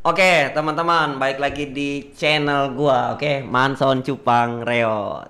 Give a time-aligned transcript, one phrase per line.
[0.00, 5.28] Oke, teman-teman, balik lagi di channel gua, oke, Manson Cupang Reot.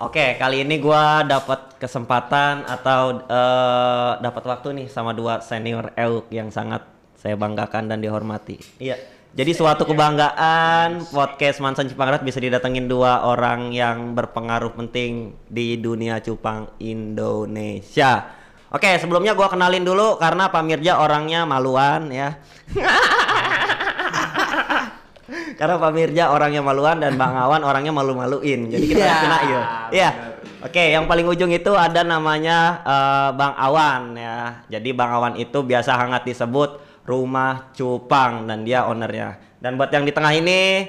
[0.00, 6.24] Oke, kali ini gua dapat kesempatan atau eh, dapat waktu nih sama dua senior EUK
[6.32, 6.88] yang sangat
[7.20, 8.56] saya banggakan dan dihormati.
[8.80, 8.96] Iya.
[9.36, 15.76] Jadi suatu kebanggaan podcast Manson Cupang Reot bisa didatengin dua orang yang berpengaruh penting di
[15.76, 18.24] dunia cupang Indonesia.
[18.72, 22.40] Oke, sebelumnya gua kenalin dulu karena Pak Mirja orangnya maluan ya.
[25.58, 28.70] Karena Pak Mirja orangnya maluan dan Bang Awan orangnya malu-maluin.
[28.70, 29.62] Jadi kita Iya, kena ya.
[29.90, 30.10] Iya.
[30.62, 34.62] Oke, yang paling ujung itu ada namanya eh, Bang Awan ya.
[34.70, 39.34] Jadi Bang Awan itu biasa hangat disebut Rumah Cupang dan dia ownernya.
[39.58, 40.86] Dan buat yang di tengah ini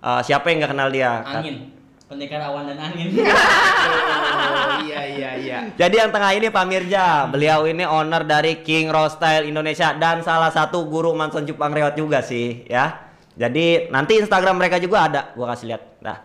[0.00, 1.20] eh, siapa yang nggak kenal dia?
[1.20, 1.76] angin
[2.06, 5.58] pendekar awan dan angin Oh, iya iya iya.
[5.74, 10.22] Jadi yang tengah ini Pak Mirja, beliau ini owner dari King Rose Style Indonesia dan
[10.22, 13.05] salah satu guru Manson Cupang Reot juga sih ya.
[13.36, 15.82] Jadi nanti Instagram mereka juga ada, gua kasih lihat.
[16.00, 16.18] Nah,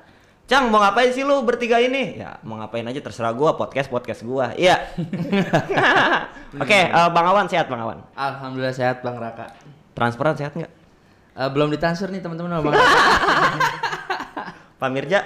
[0.47, 2.19] Cang mau ngapain sih lu bertiga ini?
[2.19, 4.51] Ya mau ngapain aja terserah gua, podcast podcast gua.
[4.55, 4.83] Iya.
[6.63, 8.03] Oke, eh, Bang Awan sehat Bang Awan.
[8.15, 9.55] Alhamdulillah sehat Bang Raka.
[9.95, 10.71] Transferan sehat nggak?
[11.39, 12.75] Eh, belum ditransfer nih teman-teman Bang.
[14.81, 15.23] Pak Mirja?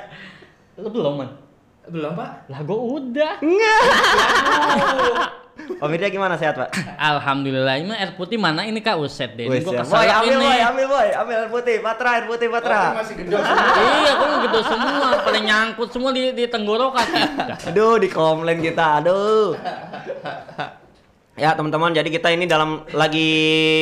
[0.75, 1.31] lu belum man
[1.87, 2.51] belum Pak?
[2.51, 3.39] lah gua udah
[5.55, 6.69] Pak Mirja gimana sehat Pak?
[6.99, 9.83] alhamdulillah ini air putih mana ini kak uset deh ini Wes, gua ya.
[9.87, 12.79] Boy, ambil ini boy, ambil boy, ambil air putih, patra, air putih, patra.
[13.15, 17.07] gedor iya gua gitu semua pada nyangkut semua di, di tenggorokan
[17.71, 19.01] Aduh, di komplain kita.
[19.01, 19.55] Aduh.
[21.35, 23.31] ya, teman-teman, jadi kita ini dalam lagi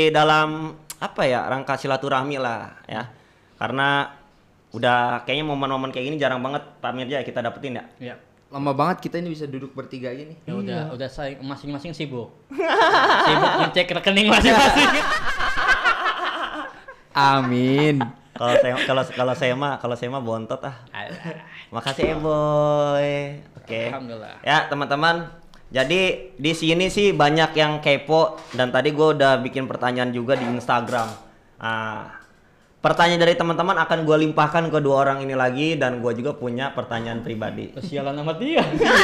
[0.09, 1.45] dalam apa ya?
[1.49, 3.11] Rangka silaturahmi lah, ya.
[3.59, 4.07] Karena
[4.73, 7.85] udah kayaknya momen-momen kayak gini jarang banget Pak Mirja kita dapetin ya.
[8.01, 8.15] ya
[8.53, 10.37] Lama banget kita ini bisa duduk bertiga gini.
[10.45, 12.29] ya udah udah saya masing-masing sibuk
[13.25, 14.89] sibuk ngecek rekening masing-masing
[17.13, 18.01] Amin.
[18.33, 20.81] Kalau saya kalau kalau saya mah kalau saya mah bontot ah.
[20.89, 23.09] Alah, Makasih ya, boy.
[23.61, 23.93] Oke.
[23.93, 25.29] alhamdulillah Ya teman-teman,
[25.69, 30.45] jadi di sini sih banyak yang kepo dan tadi gue udah bikin pertanyaan juga di
[30.49, 31.09] Instagram.
[31.61, 32.22] Ah,
[32.83, 36.75] pertanyaan dari teman-teman akan gue limpahkan ke dua orang ini lagi dan gue juga punya
[36.75, 37.71] pertanyaan pribadi.
[37.71, 38.59] kesialan sama dia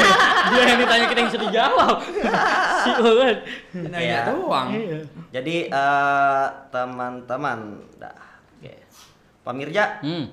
[0.52, 1.96] dia, yang ditanya kita yang sudah jawab
[2.84, 3.38] si Ulan
[3.88, 4.20] Nanya Iya.
[4.28, 4.68] doang.
[5.32, 7.60] Jadi eh, teman-teman,
[7.96, 8.20] dah.
[8.60, 8.74] Oke.
[9.40, 10.26] Pak Mirja, hmm.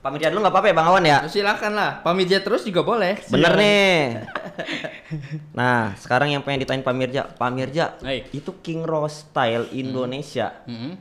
[0.00, 1.18] Pak Mirja dulu nggak apa-apa ya Bang Awan ya?
[1.24, 1.90] Ya, silakan lah.
[2.04, 3.16] Pamijat terus juga boleh.
[3.28, 3.96] Bener nih.
[5.50, 8.28] Nah, sekarang yang pengen ditanyain Pak Mirja, Pak Mirja, Hai.
[8.30, 10.60] itu King Rose Style Indonesia.
[10.68, 10.94] Hmm.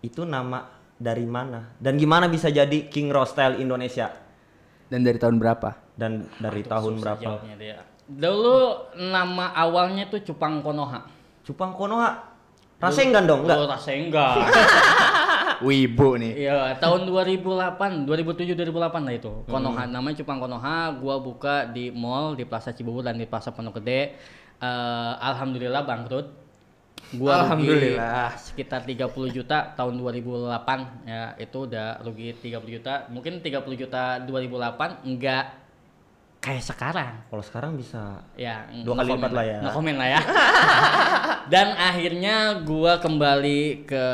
[0.00, 4.10] itu nama dari mana dan gimana bisa jadi King Rose Style Indonesia
[4.86, 5.70] Dan dari tahun berapa?
[5.94, 7.78] dan dari tahun Susah berapa dia.
[8.04, 8.58] Dulu
[9.08, 11.06] nama awalnya tuh Cupang Konoha.
[11.40, 12.34] Cupang Konoha
[12.76, 14.36] Rasengan dong enggak Oh, Rasengan.
[15.64, 16.44] Wibu nih.
[16.44, 19.32] Iya, tahun 2008, 2007 2008 lah itu.
[19.46, 23.80] Konoha namanya Cupang Konoha, gua buka di mall di Plaza Cibubur dan di Plaza Pondok
[23.80, 24.18] Gede.
[24.58, 26.43] Eh, alhamdulillah bangkrut.
[27.16, 28.34] Gua Alhamdulillah.
[28.34, 32.94] rugi sekitar 30 juta tahun 2008 ya, itu udah rugi 30 juta.
[33.10, 35.44] Mungkin 30 juta 2008 enggak
[36.44, 37.14] kayak sekarang.
[37.32, 39.58] kalau sekarang bisa Ya, Dua kali lipat lah ya.
[39.64, 40.20] No comment lah ya.
[41.52, 44.04] Dan akhirnya gua kembali ke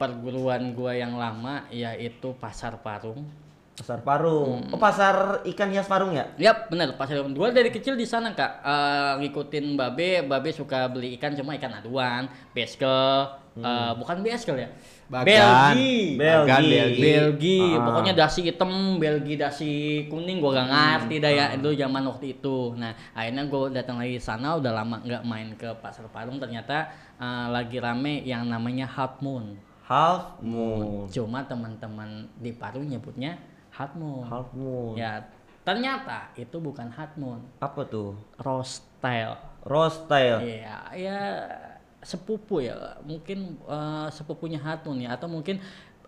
[0.00, 3.43] perguruan gua yang lama yaitu Pasar Parung.
[3.74, 7.34] Pasar Parung oh pasar ikan hias Parung ya Yap, bener Pasar Parung.
[7.34, 8.62] Gua dari kecil di sana, Kak.
[8.62, 14.68] Eh, ngikutin Babe, Babe suka beli ikan cuma ikan aduan, beskel, eh, bukan beskel ya.
[15.04, 15.26] Bagan.
[15.74, 16.16] Belgi.
[16.16, 16.48] Belgi.
[16.48, 17.02] Bagan, Belgi.
[17.02, 17.82] Belgi, Ah.
[17.84, 19.70] pokoknya dasi hitam, Belgi dasi
[20.06, 22.72] kuning, gua gak ngerti dah ya itu zaman waktu itu.
[22.78, 27.46] Nah, akhirnya gua datang lagi sana, udah lama nggak main ke pasar Parung, ternyata eh,
[27.50, 29.58] lagi rame yang namanya Half Moon.
[29.84, 33.36] Half Moon Cuma teman-teman di Parung nyebutnya
[33.74, 34.22] Half Moon.
[34.24, 35.26] Half Moon Ya,
[35.62, 38.14] ternyata itu bukan Half Moon, apa tuh.
[38.38, 39.34] Rose Style
[40.40, 41.18] Iya, ya
[42.00, 45.56] sepupu ya, mungkin eh, sepupunya Hatmun ya, atau mungkin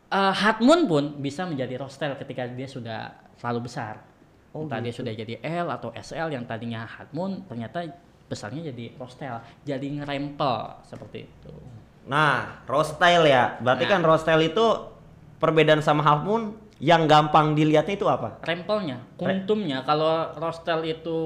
[0.07, 3.01] eh, Hatmun pun bisa menjadi Rostel ketika dia sudah
[3.41, 4.05] terlalu besar.
[4.53, 7.85] Oh, Entah dia sudah jadi L atau SL yang tadinya Hatmun ternyata
[8.25, 11.55] besarnya jadi Rostel, jadi ngerempel seperti itu.
[12.07, 13.91] nah Rose Style ya berarti Nah.
[13.91, 14.65] kan Rose Style itu
[15.37, 21.19] perbedaan sama Half Moon yang gampang dilihatnya itu apa Rempelnya, kuntumnya, kalau Rostel itu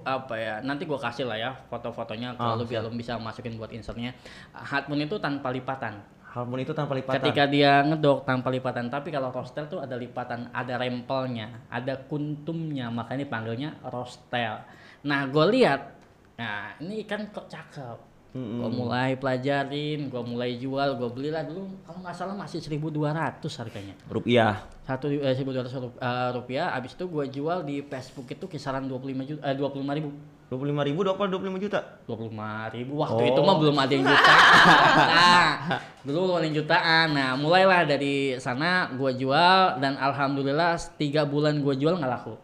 [0.00, 0.54] apa ya?
[0.64, 4.16] Nanti gua kasih lah ya foto-fotonya Ah, kalau biar lo bisa masukin buat insertnya.
[4.56, 6.00] Hatmun itu tanpa lipatan.
[6.34, 9.94] Half Moon itu tanpa lipatan Ketika dia ngedok tanpa lipatan, tapi kalau rostel tuh ada
[9.94, 14.66] lipatan, ada rempelnya, ada kuntumnya, makanya dipanggilnya rostel.
[15.06, 15.94] Nah, gue lihat,
[16.34, 18.13] nah ini ikan kok cakep.
[18.34, 18.58] Mm-mm.
[18.58, 22.82] Gua mulai pelajarin, gua mulai jual, gua belilah dulu kalau nggak salah masih 1.200
[23.56, 23.94] harganya.
[24.04, 24.66] Rupiah.
[24.82, 25.46] Satu eh, 1.200
[25.80, 29.70] rup- eh, rupiah, habis itu gua jual di Facebook itu kisaran 25 juta eh 25
[29.94, 30.10] ribu.
[30.44, 31.80] 25 ribu dapat 25 juta.
[32.04, 32.34] 25
[32.70, 33.28] ribu waktu Oh.
[33.28, 34.38] itu mah belum ada yang jutaan
[35.10, 35.50] nah,
[36.00, 41.58] dulu belum ada yang jutaan nah mulailah dari sana gua jual dan alhamdulillah tiga bulan
[41.58, 42.34] gua jual nggak laku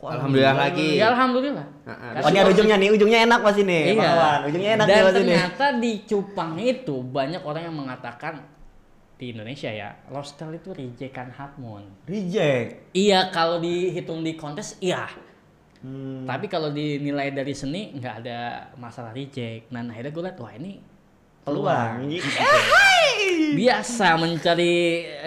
[0.00, 0.94] Alhamdulillah lagi.
[0.94, 2.22] ya alhamdulillah Heeh.
[2.22, 4.10] Oh ini ada ujungnya nih, ujungnya enak pasti nih, Iya.
[4.46, 5.26] Ujungnya enak nih dan pasti nih.
[5.34, 8.34] ternyata di Cupang itu banyak orang yang mengatakan
[9.14, 12.94] di Indonesia ya Lostel itu rejekan Hatmon Reject.
[12.94, 15.10] iya kalau dihitung di kontes iya
[15.78, 16.26] Hmm.
[16.26, 18.38] Tapi kalau dinilai dari seni nggak ada
[18.74, 19.70] masalah reject.
[19.70, 20.82] Nah akhirnya gue liat wah ini
[21.48, 21.92] peluang.
[22.08, 23.52] Peluang.
[23.58, 24.74] Biasa mencari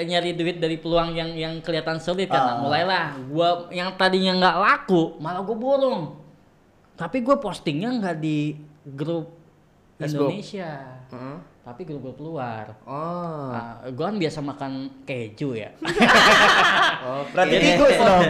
[0.05, 2.37] nyari duit dari peluang yang yang kelihatan sulit kan.
[2.37, 2.57] Ah.
[2.61, 6.21] mulailah gua yang tadinya nggak laku malah gue borong.
[6.93, 8.53] Tapi gue postingnya nggak di
[8.85, 9.33] grup
[9.97, 10.29] Facebook.
[10.33, 10.71] Indonesia,
[11.09, 11.37] Heeh.
[11.61, 12.77] tapi grup-grup luar.
[12.85, 13.49] Oh.
[13.49, 14.71] Nah, gue kan biasa makan
[15.01, 15.73] keju ya.
[17.01, 17.69] Oh, Berarti Oke.
[17.73, 18.25] ikut dong.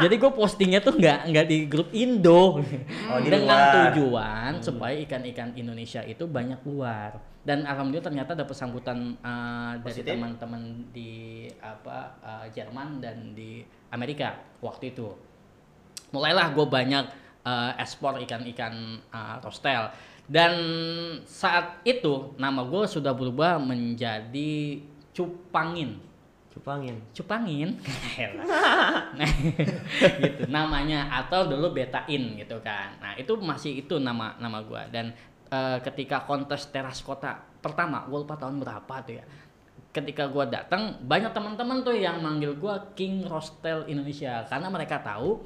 [0.00, 2.60] Jadi gue postingnya tuh nggak nggak di grup Indo.
[2.60, 3.72] Di dengan luar.
[3.92, 10.92] tujuan supaya ikan-ikan Indonesia itu banyak keluar dan alhamdulillah ternyata dapat sambutan uh, dari teman-teman
[10.92, 15.08] di apa uh, Jerman dan di Amerika waktu itu.
[16.12, 17.04] Mulailah gue banyak
[17.48, 19.88] uh, ekspor ikan-ikan uh, rostel.
[20.30, 20.54] Dan
[21.24, 24.78] saat itu nama gue sudah berubah menjadi
[25.16, 25.98] cupangin
[26.50, 26.98] Cupangin.
[27.14, 27.78] cupangin?
[29.18, 29.30] Nah,
[30.18, 30.42] gitu.
[30.50, 32.98] Namanya atau dulu betain gitu kan.
[32.98, 34.86] Nah itu masih itu nama nama gua.
[34.90, 35.14] Dan
[35.46, 39.24] eh, ketika kontes teras kota pertama gua lupa tahun berapa tuh ya.
[39.94, 44.42] Ketika gua datang banyak teman-teman tuh yang manggil gua King Rostel Indonesia.
[44.50, 45.38] Karena mereka tahu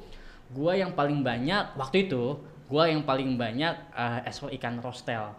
[0.57, 5.37] gua yang paling banyak waktu itu gua yang paling banyak eh, ekspor ikan rostel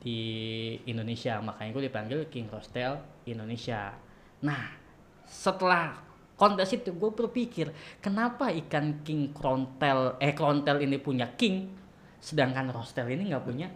[0.00, 0.20] di
[0.88, 1.36] Indonesia.
[1.42, 2.96] Makanya gue dipanggil King Rostel
[3.26, 3.92] Indonesia
[4.40, 4.70] nah
[5.26, 5.98] setelah
[6.38, 11.68] kontes itu gue berpikir kenapa ikan King Krontel eh Krontel ini punya King
[12.18, 13.68] sedangkan Rostel ini nggak punya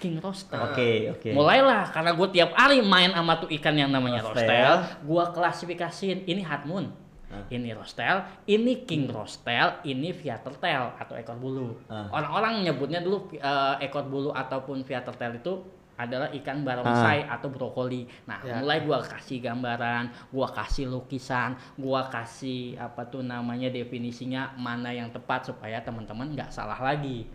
[0.00, 1.28] King Rostel Oke, oke.
[1.34, 4.46] mulailah karena gue tiap hari main sama tuh ikan yang namanya Rostel.
[4.46, 6.86] Rostel gue klasifikasiin ini Hard Moon
[7.30, 7.46] Ah.
[7.46, 11.78] ini Rostel, ini King Rostel, ini Viatertel atau ekor bulu.
[11.86, 15.62] Orang-orang nyebutnya dulu eh, ekor bulu ataupun Viatertel itu
[16.00, 18.08] adalah ikan barongsai atau brokoli.
[18.24, 18.56] Nah, Ya.
[18.58, 25.12] mulai gua kasih gambaran, gua kasih lukisan, gua kasih apa tuh namanya definisinya mana yang
[25.12, 27.28] tepat supaya teman-teman nggak salah lagi.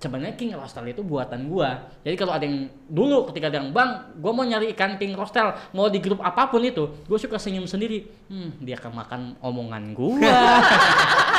[0.00, 1.92] Sebenarnya King Rostel itu buatan gua.
[2.00, 5.52] Jadi kalau ada yang dulu ketika ada yang bang, gua mau nyari ikan King Rostel,
[5.72, 8.08] mau di grup apa pun itu, gue suka senyum sendiri.
[8.28, 10.16] Hmm, dia kemakan omongan gua.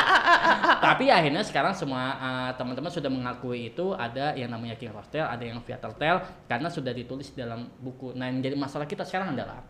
[0.82, 5.38] Tapi akhirnya sekarang semua uh, teman-teman sudah mengakui itu ada yang namanya King Rostel, ada
[5.38, 8.10] yang Viatertel karena sudah ditulis dalam buku.
[8.18, 9.62] Nah, yang jadi masalah kita sekarang adalah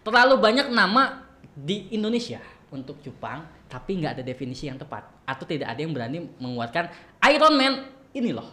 [0.00, 2.40] terlalu banyak nama di Indonesia
[2.72, 6.88] untuk cupang, tapi nggak ada definisi yang tepat atau tidak ada yang berani menguatkan
[7.28, 7.74] Iron Man
[8.16, 8.48] ini loh,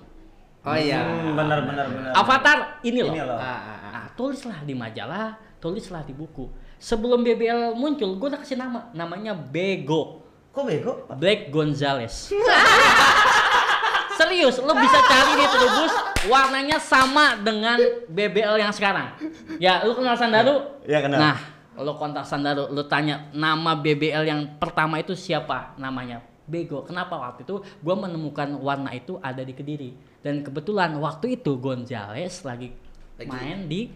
[0.64, 1.04] Oh iya.
[1.04, 2.12] Hmm, benar benar benar.
[2.16, 2.58] Avatar
[2.88, 3.12] ini loh.
[3.12, 3.36] Ini loh.
[3.36, 3.92] Ah, ah, ah.
[3.92, 6.48] Nah, tulislah di majalah, tulislah di buku.
[6.80, 10.23] Sebelum BBL muncul, gue udah kasih nama, namanya Bego.
[10.54, 10.94] Kok bego?
[11.18, 12.30] Black Gonzales.
[14.22, 15.94] Serius, lo bisa cari di Trubus
[16.30, 19.18] warnanya sama dengan BBL yang sekarang.
[19.58, 20.86] Ya, lu kenal Sandaru?
[20.86, 21.18] Iya, kenal.
[21.18, 21.38] Nah,
[21.82, 26.22] lo kontak Sandaru, lo tanya nama BBL yang pertama itu siapa namanya?
[26.46, 26.86] Bego.
[26.86, 32.46] Kenapa waktu itu gua menemukan warna itu ada di Kediri dan kebetulan waktu itu Gonzales
[32.46, 32.76] lagi,
[33.18, 33.30] Lagi.
[33.32, 33.90] main di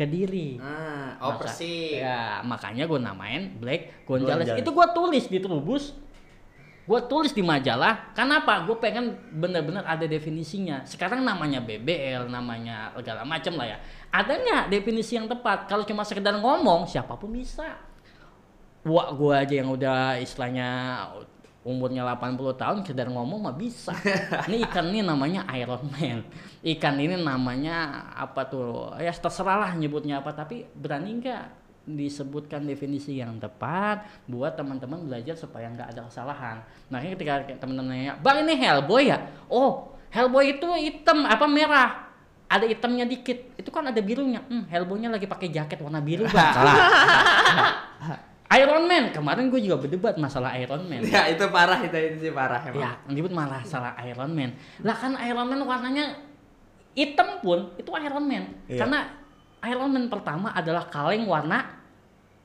[0.00, 0.56] Kediri.
[0.56, 2.00] Ah, oh Persib.
[2.00, 4.48] Ya, makanya gue namain Black Gonzales.
[4.48, 4.64] Gonzales.
[4.64, 5.92] Itu gue tulis di Trubus.
[6.88, 8.16] Gue tulis di majalah.
[8.16, 8.64] Kenapa?
[8.64, 10.88] Gue pengen bener-bener ada definisinya.
[10.88, 13.78] Sekarang namanya BBL, namanya segala macam lah ya.
[14.08, 15.68] Ada nggak definisi yang tepat?
[15.68, 17.76] Kalau cuma sekedar ngomong, siapa pun bisa.
[18.88, 21.04] Wah, gue aja yang udah istilahnya
[21.60, 23.92] umurnya 80 tahun sekedar ngomong mah bisa.
[24.48, 26.24] Ini ikan ini namanya Iron Man.
[26.64, 28.96] Ikan ini namanya apa tuh?
[28.96, 35.36] Ya terserah lah nyebutnya apa tapi berani nggak disebutkan definisi yang tepat buat teman-teman belajar
[35.36, 36.56] supaya nggak ada kesalahan.
[36.88, 42.08] Nah, ini ketika teman-teman nanya, "Bang, ini Hellboy ya?" Oh, Hellboy itu hitam apa merah?
[42.50, 43.54] Ada hitamnya dikit.
[43.54, 44.42] Itu kan ada birunya.
[44.48, 46.54] Hmm, Hellboy-nya lagi pakai jaket warna biru, Bang.
[46.58, 46.76] Salah.
[48.50, 51.06] Iron Man kemarin gue juga berdebat masalah Iron Man.
[51.06, 52.82] Ya itu parah itu itu sih parah emang.
[52.82, 54.58] Ya, nyebut malah salah Iron Man.
[54.82, 56.18] Lah kan Iron Man warnanya
[56.98, 58.44] hitam pun itu Iron Man.
[58.66, 58.82] Iya.
[58.82, 58.98] Karena
[59.70, 61.78] Iron Man pertama adalah kaleng warna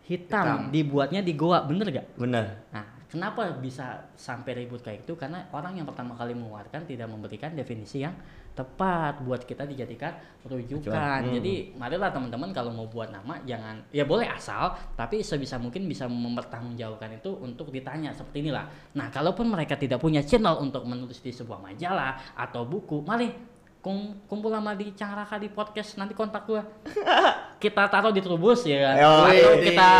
[0.05, 0.59] hitam, Hitam.
[0.69, 2.07] dibuatnya di goa, bener gak?
[2.13, 2.45] Benar.
[2.69, 5.13] Nah, kenapa bisa sampai ribut kayak itu?
[5.15, 8.15] Karena orang yang pertama kali mengeluarkan tidak memberikan definisi yang
[8.55, 10.15] tepat buat kita dijadikan
[10.47, 11.27] rujukan.
[11.27, 11.33] Hmm.
[11.35, 16.07] Jadi marilah teman-teman kalau mau buat nama jangan ya boleh asal tapi sebisa mungkin bisa
[16.07, 18.65] mempertanggungjawabkan itu untuk ditanya seperti inilah.
[18.95, 23.54] Nah, kalaupun mereka tidak punya channel untuk menulis di sebuah majalah atau buku, mari
[23.85, 26.65] kum- kumpul sama di Cangraka di podcast nanti kontak gua.
[27.63, 29.29] kita taruh di Trubus ya kan.
[29.29, 29.91] Atau kita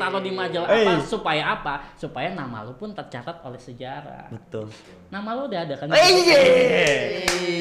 [0.00, 1.92] taruh di majalah apa supaya apa?
[2.00, 4.32] Supaya nama lu pun tercatat oleh sejarah.
[4.32, 4.72] Betul.
[5.12, 5.92] Nama lu udah ada kan?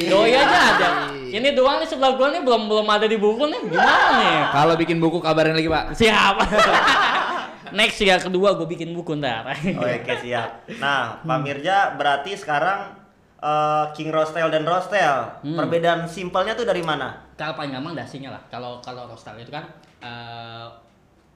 [0.07, 1.11] Doi aja ada.
[1.11, 3.61] Ini doang nih sebelah gua nih belum belum ada di buku nih.
[3.67, 4.39] Gimana nih?
[4.55, 5.99] Kalau bikin buku kabarin lagi pak.
[5.99, 6.35] Siap.
[7.75, 9.49] Next ya kedua gue bikin buku ntar.
[9.49, 10.69] Oke siap.
[10.77, 13.02] Nah, Pak Mirja berarti sekarang
[13.43, 15.43] eh, King Rostel dan Rostel.
[15.43, 15.57] Hmm.
[15.59, 17.35] Perbedaan simpelnya tuh dari mana?
[17.35, 18.41] Kalau paling gampang dasinya lah.
[18.47, 19.67] Kalau kalau roastal itu kan
[19.99, 20.67] eh,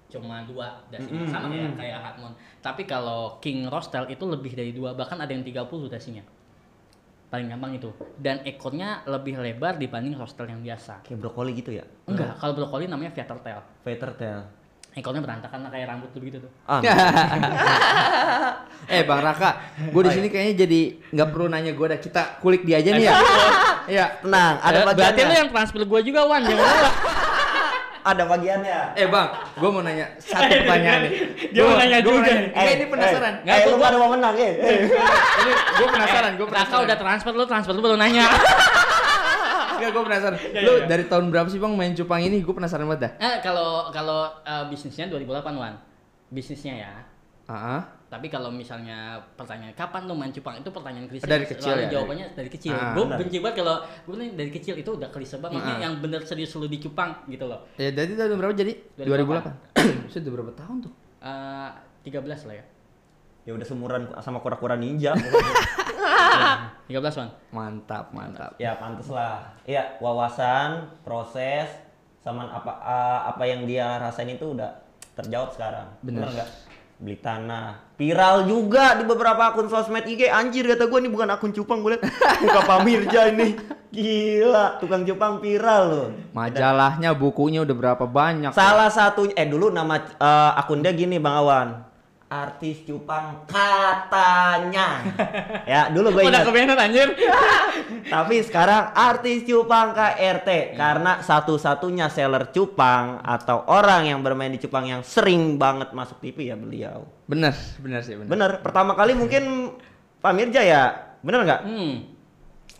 [0.07, 1.77] cuma dua dasinya Mm-mm, sama kayak mm.
[1.83, 2.33] kayak Hartmon.
[2.63, 6.23] Tapi kalau King Rostel itu lebih dari dua bahkan ada yang 30 dasinya.
[7.27, 7.91] Paling gampang itu.
[8.15, 11.03] Dan ekornya lebih lebar dibanding Rostel yang biasa.
[11.03, 11.83] Kayak brokoli gitu ya?
[12.07, 13.59] Enggak, kalau brokoli namanya feather tail.
[13.83, 14.39] Feather tail.
[14.97, 16.49] Ekornya berantakan lah kayak rambut tuh begitu tuh.
[16.65, 16.81] Ah,
[18.89, 20.79] eh Bang Raka, gue di sini kayaknya jadi
[21.11, 21.97] nggak perlu nanya gue dah.
[21.97, 23.13] Kita kulik dia aja nih ya.
[23.87, 24.19] Iya.
[24.19, 25.37] tenang, ada Eh, Berarti lu bagiannya.
[25.37, 26.89] yang transfer gua juga Wan, jangan lupa.
[28.05, 28.77] Ada bagiannya.
[28.95, 31.11] Eh Bang, gue mau nanya satu pertanyaan nih.
[31.51, 32.29] Dia mau nanya gua mau juga.
[32.29, 32.49] nanya.
[32.49, 33.33] Enggak, ini penasaran.
[33.33, 34.49] Eh, Nggak, eh, lu gua- pada mau menang ya?
[34.49, 34.57] Eh.
[35.37, 36.83] Ini gue penasaran, gue Raka penasaran.
[36.83, 38.25] udah transfer lu, transfer lu baru nanya.
[39.87, 40.37] Enggak, gue penasaran.
[40.55, 40.85] Ya, Lu ya, ya.
[40.85, 42.43] dari tahun berapa sih Bang main cupang ini?
[42.43, 43.11] Gue penasaran banget dah.
[43.23, 45.79] Eh kalau kalau eh, bisnisnya 2008 Wan.
[46.27, 46.93] Bisnisnya ya.
[47.47, 47.81] Heeh.
[48.07, 51.23] Tapi kalau misalnya pertanyaan kapan lu main cupang itu pertanyaan klise.
[51.23, 51.89] Dari kecil Lalu ya?
[51.91, 52.71] Jawabannya dari kecil.
[52.71, 55.59] Ah, gue benci banget kalau gue nih dari kecil itu udah klise banget.
[55.59, 55.85] Maksudnya Ah.
[55.87, 57.67] yang bener serius lu di cupang gitu loh.
[57.75, 58.79] Ya jadi tahun berapa jadi?
[58.99, 59.75] 2008.
[59.75, 60.11] 2008.
[60.11, 60.93] Sudah berapa tahun tuh?
[61.19, 61.71] Eh
[62.07, 62.65] 13 lah ya.
[63.43, 65.11] Ya udah seumuran sama kura-kura ninja.
[66.87, 67.29] 13 Wan.
[67.51, 68.51] Mantap, mantap.
[68.55, 69.43] ya pantes lah.
[69.67, 71.67] Iya, wawasan, proses,
[72.23, 74.71] sama apa eh, apa yang dia rasain itu udah
[75.15, 75.87] terjawab sekarang.
[76.03, 76.27] Bener.
[76.27, 76.49] Bener nggak?
[76.97, 77.93] Beli tanah.
[77.93, 80.27] Viral juga di beberapa akun sosmed IG.
[80.27, 82.03] Anjir kata gue ini bukan akun cupang gue liat.
[82.43, 83.53] Muka Pak Mirja ini.
[83.87, 86.07] Gila, tukang cupang viral loh.
[86.35, 88.51] Majalahnya, bukunya udah berapa banyak?
[88.51, 91.86] Salah satunya eh dulu nama eh, akun dia gini Bang Awan.
[92.27, 94.99] Artis cupang katanya.
[95.71, 96.47] ya, dulu gue Udah ingat.
[96.51, 97.07] kebenet anjir.
[98.13, 104.91] Tapi sekarang artis cupang KRT karena satu-satunya seller cupang atau orang yang bermain di cupang
[104.91, 107.07] yang sering banget masuk TV ya beliau.
[107.31, 108.27] Bener, bener sih bener.
[108.27, 109.71] Bener, pertama kali mungkin
[110.19, 110.83] Pak Mirja ya,
[111.23, 111.61] bener nggak?
[111.63, 111.95] Hmm.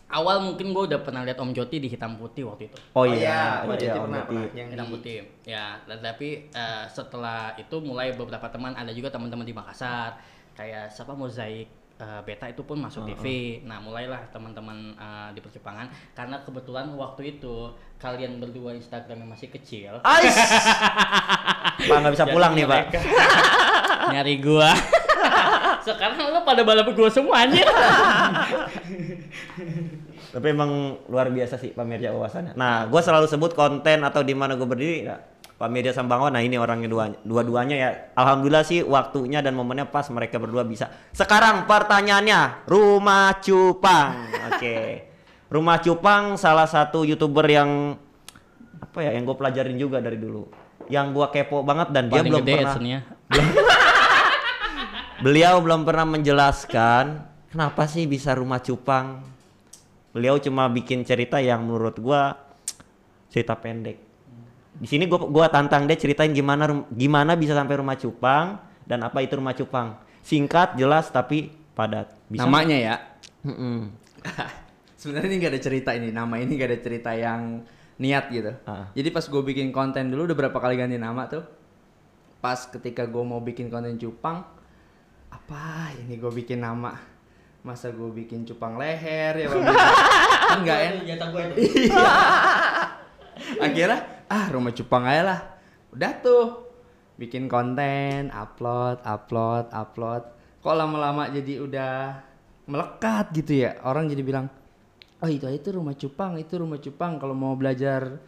[0.08, 2.76] Awal mungkin gue udah pernah lihat Om Joti di hitam putih waktu itu.
[2.90, 4.28] Oh, Oh iya, iya, Jati Om pernah, Jati.
[4.32, 4.48] pernah.
[4.54, 9.08] Yang hitam di- putih ya dan tapi eh, setelah itu mulai beberapa teman ada juga
[9.08, 10.16] teman-teman di Makassar
[10.52, 13.24] kayak siapa mozaik eh, beta itu pun masuk TV
[13.62, 20.00] nah mulailah teman-teman eh, di percupangan karena kebetulan waktu itu kalian berdua Instagramnya masih kecil
[20.02, 20.36] Ais.
[21.80, 22.82] Pak nggak bisa Jadi pulang nih Pak.
[24.12, 24.72] nyari gua
[25.88, 27.64] sekarang lo pada balap gua semua anjir
[30.28, 32.52] Tapi emang luar biasa sih Pak Mirja wawasannya.
[32.52, 35.08] Nah, gue selalu sebut konten atau di mana gue berdiri,
[35.90, 37.90] sama Bang Wan, nah ini orangnya dua, dua-duanya ya.
[38.12, 40.92] Alhamdulillah sih waktunya dan momennya pas mereka berdua bisa.
[41.16, 44.28] Sekarang pertanyaannya, Rumah Cupang.
[44.52, 45.08] Oke.
[45.54, 47.96] Rumah Cupang salah satu YouTuber yang
[48.78, 50.44] apa ya, yang gue pelajarin juga dari dulu.
[50.92, 53.00] Yang gue kepo banget dan dia paling belum gede pernah adsense-nya.
[55.18, 59.26] Beliau belum pernah menjelaskan kenapa sih bisa rumah cupang.
[60.14, 62.38] Beliau cuma bikin cerita yang menurut gua
[63.26, 63.98] cerita pendek.
[64.78, 69.18] Di sini gua gua tantang dia ceritain gimana gimana bisa sampai rumah cupang dan apa
[69.18, 69.98] itu rumah cupang.
[70.22, 72.14] Singkat, jelas tapi padat.
[72.30, 72.46] Bisa?
[72.46, 72.94] Namanya ya.
[73.42, 73.90] Mm-mm.
[75.00, 77.62] Sebenarnya ini gak ada cerita ini, nama ini gak ada cerita yang
[78.02, 78.50] niat gitu.
[78.66, 78.90] Ah.
[78.94, 81.46] Jadi pas gue bikin konten dulu udah berapa kali ganti nama tuh.
[82.42, 84.42] Pas ketika gue mau bikin konten cupang,
[85.28, 86.96] apa ini gue bikin nama?
[87.66, 89.64] Masa gue bikin cupang leher ya Bang?
[90.48, 91.56] kan nggak enak.
[91.58, 92.06] Iya.
[93.60, 95.40] Akhirnya ah rumah cupang aja lah.
[95.92, 96.44] Udah tuh
[97.18, 100.22] bikin konten, upload, upload, upload.
[100.62, 101.94] Kok lama-lama jadi udah
[102.68, 103.80] melekat gitu ya.
[103.82, 104.46] Orang jadi bilang,
[105.18, 108.20] "Oh, itu itu rumah cupang, itu rumah cupang kalau mau belajar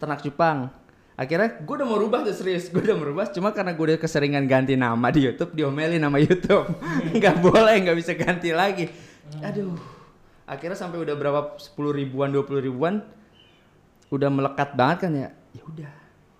[0.00, 0.83] ternak cupang."
[1.14, 3.98] Akhirnya gue udah mau rubah tuh serius, gue udah mau rubah cuma karena gue udah
[3.98, 6.66] keseringan ganti nama di YouTube, diomelin nama YouTube.
[7.18, 8.90] nggak boleh, nggak bisa ganti lagi.
[9.38, 9.78] Aduh.
[10.44, 13.00] Akhirnya sampai udah berapa 10 ribuan, 20 ribuan
[14.08, 15.28] udah melekat banget kan ya.
[15.52, 15.92] Ya udah.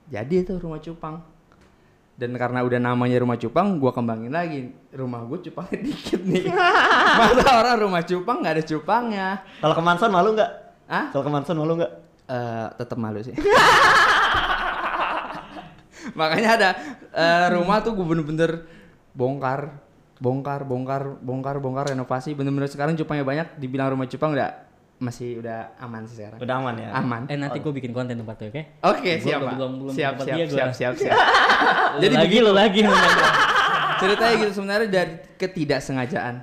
[0.04, 1.22] Jadi itu rumah cupang.
[2.14, 6.46] dan karena udah namanya rumah cupang gua kembangin lagi rumah gue cupangnya dikit nih
[7.18, 9.28] masa orang rumah cupang nggak ada cupangnya
[9.58, 10.50] Kalau ke Manson malu nggak?
[10.86, 11.92] ah Kalau ke Manson malu nggak?
[12.30, 13.34] Eh, tetap malu sih
[16.18, 16.70] makanya ada
[17.10, 18.64] eh, rumah tuh gue bener-bener
[19.10, 19.80] bongkar
[20.16, 24.50] bongkar bongkar bongkar bongkar renovasi bener-bener sekarang cupangnya banyak dibilang rumah cupang udah
[24.94, 26.88] masih udah aman sih sekarang Udah aman ya?
[26.94, 28.62] aman Eh nanti gue bikin konten tempat tuh, oke?
[28.80, 29.54] Oke, Gua siap, belum- Pak.
[29.58, 31.18] belum- belum siap, siap, dia siap, siap, siap.
[32.02, 32.80] Jadi lagi lo lagi.
[34.00, 36.34] Ceritanya gitu sebenarnya dari ketidaksengajaan.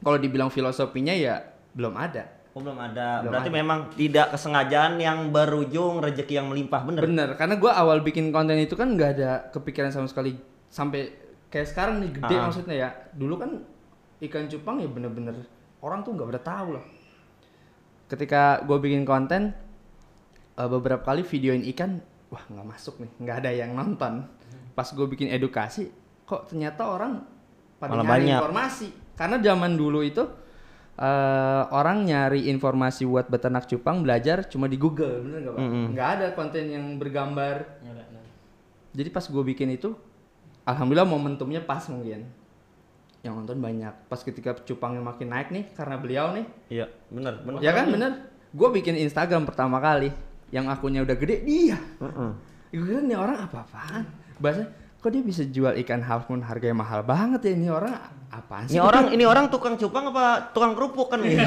[0.00, 1.40] Kalau dibilang filosofinya ya
[1.72, 2.28] belum ada.
[2.54, 3.18] Oh belum ada.
[3.18, 3.56] Belum Berarti ada.
[3.56, 7.02] memang tidak kesengajaan yang berujung rezeki yang melimpah bener.
[7.02, 11.10] Bener, karena gua awal bikin konten itu kan nggak ada kepikiran sama sekali sampai
[11.46, 12.42] kayak sekarang nih gede Ah.
[12.44, 12.88] maksudnya ya.
[13.10, 13.50] Dulu kan
[14.20, 15.34] ikan cupang ya bener-bener
[15.80, 16.84] orang tuh nggak pada tahu lah.
[18.06, 19.50] Ketika gue bikin konten
[20.54, 24.30] eh, beberapa kali videoin ikan, wah nggak masuk nih, nggak ada yang nonton.
[24.70, 25.90] Pas gue bikin edukasi,
[26.22, 27.26] kok ternyata orang
[27.76, 28.38] pada Malah nyari banyak.
[28.38, 28.88] informasi.
[29.14, 30.22] Karena zaman dulu itu
[30.94, 35.62] eh, orang nyari informasi buat beternak cupang belajar cuma di Google, bener nggak pak?
[35.62, 35.86] Mm-mm.
[35.94, 37.56] Nggak ada konten yang bergambar.
[38.94, 39.90] Jadi pas gue bikin itu,
[40.62, 42.30] alhamdulillah momentumnya pas mungkin.
[43.26, 43.94] Yang nonton banyak.
[44.06, 47.58] Pas ketika cupangnya makin naik nih karena beliau nih, Iya, bener, bener.
[47.58, 48.30] ya kan bener.
[48.54, 50.14] Gue bikin Instagram pertama kali,
[50.54, 51.74] yang akunnya udah gede dia.
[51.98, 52.30] Heeh.
[52.70, 54.04] Gue kira nih orang apa-apaan.
[54.38, 54.70] Bahasa
[55.02, 57.92] kok dia bisa jual ikan halfmoon harganya mahal banget ya ini orang
[58.34, 58.74] apaan sih?
[58.74, 61.34] Ini orang ini orang tukang cupang apa tukang kerupuk kan nih?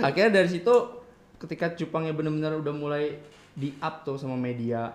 [0.00, 0.72] Akhirnya dari situ
[1.36, 3.20] ketika cupangnya bener-bener udah mulai
[3.52, 4.88] di up tuh sama media,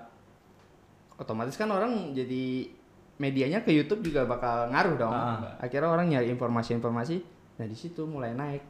[1.18, 2.70] otomatis kan orang jadi
[3.16, 5.14] medianya ke YouTube juga bakal ngaruh dong.
[5.14, 5.60] Ah.
[5.62, 7.22] Akhirnya orang nyari informasi-informasi,
[7.60, 8.64] nah di situ mulai naik.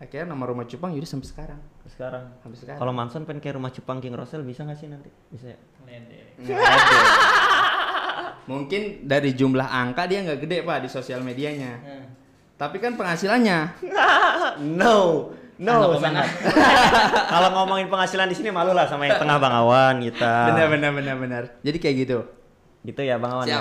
[0.00, 2.24] Akhirnya nama rumah cupang yaudah sampai sekarang, Sekarang.
[2.40, 2.80] sampai sekarang.
[2.80, 5.12] Kalau Manson pengen kayak rumah cupang King Rosel bisa nggak sih nanti?
[5.28, 5.58] Bisa ya?
[6.40, 7.68] Ada.
[8.48, 11.80] Mungkin dari jumlah angka dia nggak gede pak di sosial medianya.
[12.56, 13.58] Tapi kan penghasilannya.
[14.80, 15.30] No.
[15.60, 15.92] No.
[17.32, 20.52] Kalau ngomongin penghasilan di sini malu lah sama yang tengah Bang Awan kita.
[20.52, 21.42] Benar benar benar benar.
[21.60, 22.18] Jadi kayak gitu.
[22.80, 23.44] Gitu ya Bang Awan.
[23.44, 23.52] Siap.
[23.52, 23.58] ya?